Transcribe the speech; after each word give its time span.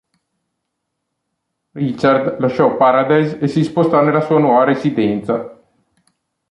Richard 1.73 2.39
lasciò 2.39 2.75
"Paradise" 2.75 3.37
e 3.37 3.47
si 3.47 3.63
spostò 3.63 4.03
nella 4.03 4.21
sua 4.21 4.39
nuova 4.39 4.63
residenza. 4.63 5.61